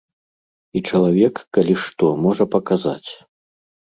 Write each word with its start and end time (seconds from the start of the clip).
І 0.77 0.81
чалавек, 0.87 1.35
калі 1.57 1.75
што, 1.81 2.09
можа 2.27 2.47
паказаць. 2.57 3.09